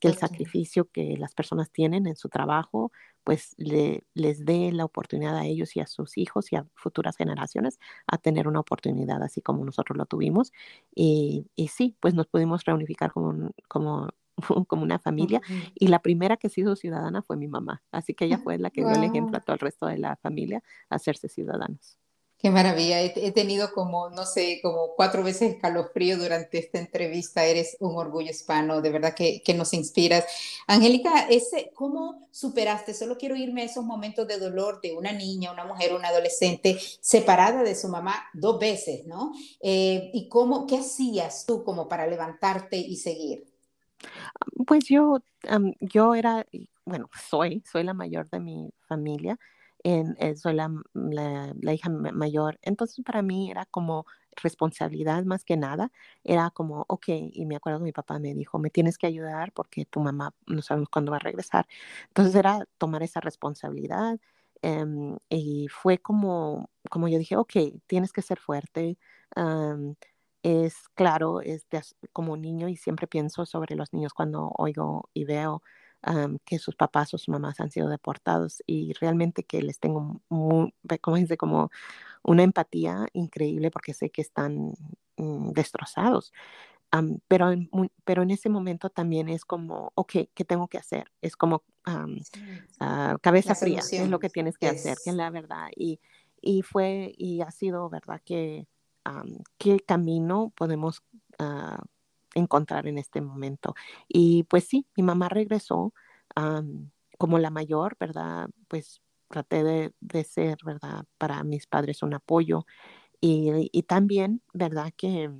[0.00, 2.92] que el sacrificio que las personas tienen en su trabajo,
[3.24, 7.16] pues le, les dé la oportunidad a ellos y a sus hijos y a futuras
[7.16, 10.52] generaciones a tener una oportunidad así como nosotros lo tuvimos.
[10.94, 14.08] Y, y sí, pues nos pudimos reunificar como, como,
[14.68, 15.40] como una familia.
[15.74, 17.82] Y la primera que se hizo ciudadana fue mi mamá.
[17.92, 20.16] Así que ella fue la que dio el ejemplo a todo el resto de la
[20.16, 22.01] familia a hacerse ciudadanos.
[22.42, 23.00] Qué maravilla.
[23.00, 27.44] He, tenido como, no sé, como cuatro veces escalofrío durante esta entrevista.
[27.44, 30.24] Eres un orgullo hispano, de verdad que, que nos inspiras.
[30.66, 31.28] Angélica,
[31.72, 32.94] ¿cómo superaste?
[32.94, 36.80] Solo quiero irme a esos momentos de dolor de una niña, una mujer, una adolescente
[37.00, 39.32] separada de su mamá dos veces, ¿no?
[39.60, 43.44] Eh, ¿Y cómo, qué hacías tú como para levantarte y seguir?
[44.66, 45.20] Pues yo,
[45.78, 46.44] yo era,
[46.84, 49.38] bueno, soy, soy la mayor de mi familia
[49.84, 52.58] en, eh, soy la, la, hija mayor.
[52.62, 54.06] Entonces para mí era como
[54.42, 55.90] responsabilidad más que nada.
[56.24, 59.52] Era como, ok, y me acuerdo que mi papá me dijo, me tienes que ayudar
[59.52, 61.66] porque tu mamá no sabemos cuándo va a regresar.
[62.08, 64.18] Entonces era tomar esa responsabilidad.
[64.62, 67.52] Em, y fue como, como yo dije, ok,
[67.86, 68.98] tienes que ser fuerte.
[70.42, 71.66] es claro, es
[72.12, 75.62] como niño y siempre pienso sobre los niños cuando oigo y veo
[76.44, 80.74] que sus papás o sus mamás han sido deportados y realmente que les tengo, muy,
[81.00, 81.70] como dice, como
[82.22, 84.74] una empatía increíble porque sé que están
[85.16, 86.32] mm, destrozados.
[87.28, 87.70] pero, en,
[88.04, 91.10] pero en ese momento también es como, ok, ¿qué tengo que hacer?
[91.20, 95.68] Es como ah, cabeza fría, es lo que tienes que hacer, que es la verdad.
[95.76, 96.00] Y,
[96.40, 98.20] y fue, y ha sido, ¿verdad?
[98.24, 98.66] Que
[99.58, 101.02] qué camino podemos
[101.38, 101.82] uh,
[102.34, 103.74] encontrar en este momento.
[104.08, 105.92] Y pues sí, mi mamá regresó
[107.18, 108.48] como la mayor, ¿verdad?
[108.68, 111.04] Pues traté de, ser, ¿verdad?
[111.18, 112.66] Para mis padres un apoyo.
[113.20, 114.92] Y, y también, ¿verdad?
[114.96, 115.30] Que,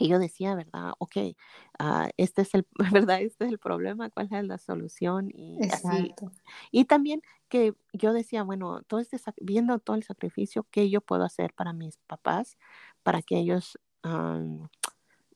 [0.00, 0.92] yo decía, ¿verdad?
[0.98, 1.16] Ok,
[1.80, 3.20] uh, este es el, ¿verdad?
[3.20, 5.30] Este es el problema, ¿cuál es la solución?
[5.32, 6.14] Y así.
[6.70, 11.24] Y también que yo decía, bueno, todo este, viendo todo el sacrificio que yo puedo
[11.24, 12.56] hacer para mis papás,
[13.02, 13.78] para que ellos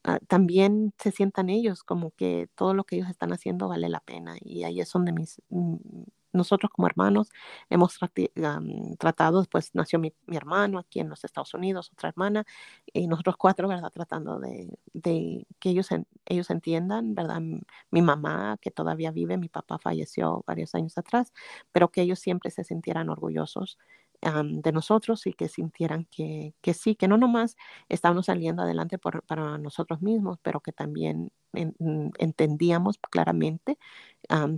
[0.09, 4.01] Ah, también se sientan ellos como que todo lo que ellos están haciendo vale la
[4.01, 4.37] pena.
[4.41, 5.77] Y ahí es donde mis, mm,
[6.33, 7.29] nosotros como hermanos
[7.69, 7.99] hemos
[8.99, 12.47] tratado, pues nació mi, hermano aquí en los Estados Unidos, otra hermana,
[12.91, 13.91] y nosotros cuatro, ¿verdad?
[13.93, 15.89] Tratando de, que ellos,
[16.25, 17.43] ellos entiendan, ¿verdad?
[17.91, 21.35] Mi mamá, que todavía vive, mi papá falleció varios años atrás,
[21.71, 23.79] pero que ellos siempre se sintieran orgullosos
[24.23, 27.57] de nosotros y que sintieran que, que, sí, que no nomás
[27.89, 33.79] estamos saliendo adelante por, para nosotros mismos, pero que también mm, entendíamos claramente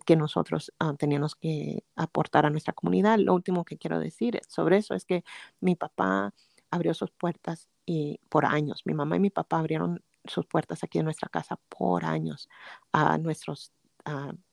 [0.07, 3.19] que nosotros teníamos que aportar a nuestra comunidad.
[3.19, 5.25] Lo último que quiero decir sobre eso es que
[5.61, 6.33] mi papá
[6.71, 8.83] abrió sus puertas y, por años.
[8.85, 12.49] Mi mamá y mi papá abrieron sus puertas aquí en nuestra casa por años
[12.93, 13.73] a nuestros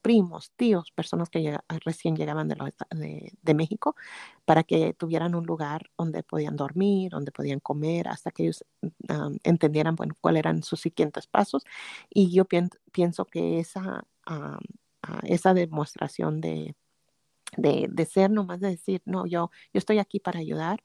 [0.02, 3.96] primos, tíos, personas que recién llegaban de, México,
[4.46, 8.66] para que tuvieran un lugar donde podían dormir, donde podían comer, hasta que ellos
[9.44, 11.64] entendieran bueno, cuáles eran sus siguientes pasos.
[12.10, 14.06] Y yo pienso que esa,
[15.24, 16.76] esa demostración de,
[17.58, 20.84] de, de, ser nomás de decir, no, yo, yo estoy aquí para ayudar,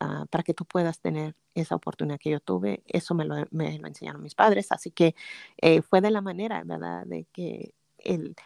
[0.00, 3.78] ah, para que tú puedas tener esa oportunidad que yo tuve, eso me lo, me
[3.78, 5.14] lo enseñaron mis padres, así que
[5.58, 8.36] eh, fue de la manera, ¿verdad?, de que el,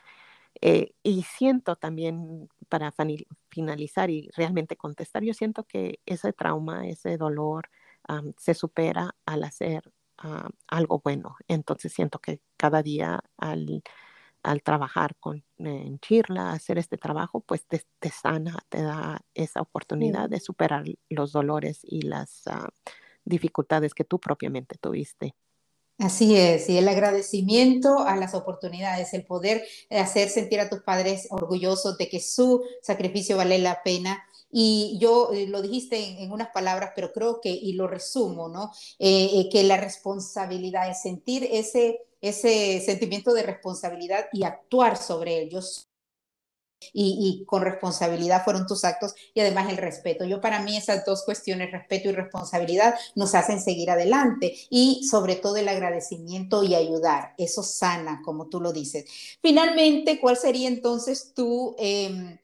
[0.60, 2.92] eh, y siento también, para
[3.50, 7.70] finalizar y realmente contestar, yo siento que ese trauma, ese dolor
[8.38, 9.92] se supera al hacer
[10.68, 11.36] algo bueno.
[11.48, 13.82] Entonces siento que cada día al,
[14.42, 20.28] al trabajar con, en Chirla, hacer este trabajo, pues te, sana, te da esa oportunidad
[20.30, 22.68] de superar los dolores y las ah,
[23.24, 25.34] dificultades que tú propiamente tuviste.
[25.98, 31.26] Así es, y el agradecimiento a las oportunidades, el poder hacer sentir a tus padres
[31.30, 34.24] orgullosos de que su sacrificio vale la pena.
[34.50, 38.70] Y yo eh, lo dijiste en, unas palabras, pero creo que, y lo resumo, ¿no?
[39.00, 45.40] Eh, eh, que la responsabilidad es sentir ese, ese sentimiento de responsabilidad y actuar sobre
[45.40, 45.87] ellos
[46.92, 50.24] y, con responsabilidad fueron tus actos y además el respeto.
[50.24, 55.36] Yo para mí esas dos cuestiones, respeto y responsabilidad, nos hacen seguir adelante y sobre
[55.36, 57.34] todo el agradecimiento y ayudar.
[57.38, 59.04] Eso sana, como tú lo dices.
[59.42, 62.38] Finalmente, ¿cuál sería entonces tu, em,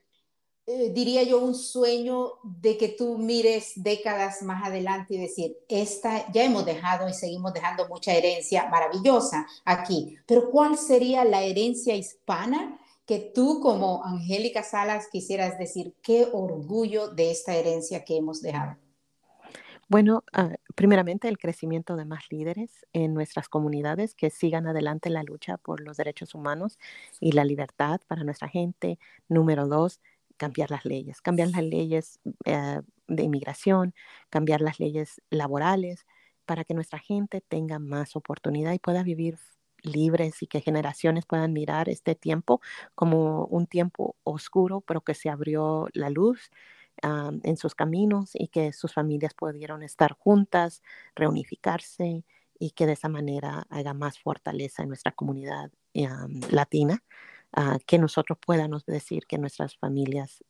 [0.66, 6.30] eh, diría yo, un sueño de que tú mires décadas más adelante y decir, esta
[6.32, 11.94] ya hemos dejado y seguimos dejando mucha herencia maravillosa aquí, pero ¿cuál sería la herencia
[11.94, 12.80] hispana?
[13.06, 18.76] Que tú como Angélica Salas quisieras decir qué orgullo de esta herencia que hemos dejado.
[19.88, 25.22] Bueno, ah, primeramente el crecimiento de más líderes en nuestras comunidades que sigan adelante la
[25.22, 26.78] lucha por los derechos humanos
[27.20, 28.98] y la libertad para nuestra gente.
[29.28, 30.00] Número dos,
[30.38, 33.94] cambiar las leyes, cambiar las leyes eh, de inmigración,
[34.30, 36.06] cambiar las leyes laborales
[36.46, 39.38] para que nuestra gente tenga más oportunidad y pueda vivir
[39.84, 42.60] libres y que generaciones puedan mirar este tiempo
[42.94, 46.50] como un tiempo oscuro, pero que se abrió la luz
[47.02, 50.82] en sus caminos y que sus familias pudieron estar juntas,
[51.14, 52.24] reunificarse
[52.58, 55.70] y que de esa manera haya más fortaleza en nuestra comunidad
[56.50, 57.02] latina,
[57.52, 60.44] ah, que nosotros podamos decir que nuestras familias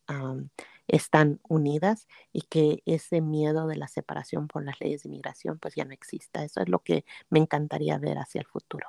[0.87, 5.75] están unidas y que ese miedo de la separación por las leyes de inmigración pues
[5.75, 6.43] ya no exista.
[6.43, 8.87] Eso es lo que me encantaría ver hacia el futuro.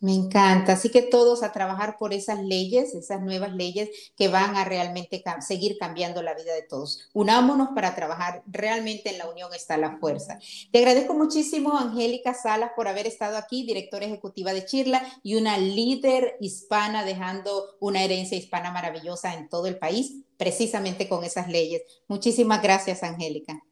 [0.00, 0.74] Me encanta.
[0.74, 5.22] Así que todos a trabajar por esas leyes, esas nuevas leyes que van a realmente
[5.40, 7.08] seguir cambiando la vida de todos.
[7.12, 8.42] Unámonos para trabajar.
[8.46, 10.38] Realmente en la unión está la fuerza.
[10.70, 15.58] Te agradezco muchísimo, Angélica Salas, por haber estado aquí, directora ejecutiva de Chirla y una
[15.58, 21.82] líder hispana dejando una herencia hispana maravillosa en todo el país, precisamente con esas leyes.
[22.08, 23.62] Muchísimas gracias, Angélica.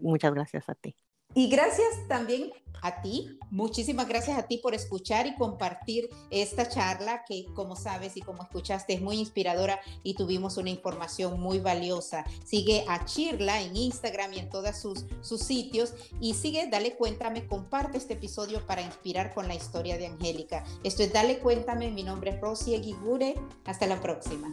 [0.00, 0.94] Muchas gracias a ti.
[1.34, 2.52] Y gracias también
[2.84, 8.14] a ti, muchísimas gracias a ti por escuchar y compartir esta charla que como sabes
[8.18, 12.26] y como escuchaste es muy inspiradora y tuvimos una información muy valiosa.
[12.44, 17.46] Sigue a Chirla en Instagram y en todos sus, sus sitios y sigue, dale cuéntame,
[17.46, 20.62] comparte este episodio para inspirar con la historia de Angélica.
[20.82, 24.52] Esto es Dale Cuéntame, mi nombre es Rosy Eguigure, hasta la próxima.